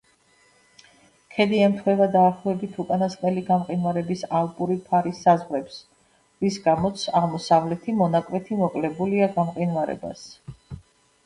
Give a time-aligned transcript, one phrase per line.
[1.33, 5.77] ქედი ემთხვევა დაახლოებით უკანასკნელი გამყინვარების ალპური ფარის საზღვრებს,
[6.47, 10.29] რის გამოც აღმოსავლეთი მონაკვეთი მოკლებულია გამყინვარებას.